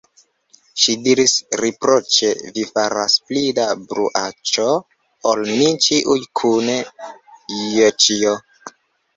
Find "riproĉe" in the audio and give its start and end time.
1.61-2.31